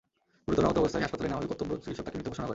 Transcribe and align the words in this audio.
গুরুতর 0.45 0.67
আহত 0.67 0.77
অবস্থায় 0.81 1.03
হাসপাতালে 1.05 1.29
নেওয়া 1.29 1.39
হলে 1.41 1.49
কর্তব্যরত 1.51 1.81
চিকিৎসক 1.83 2.03
তাঁকে 2.05 2.17
মৃত 2.17 2.27
ঘোষণা 2.31 2.43
করেন। 2.43 2.49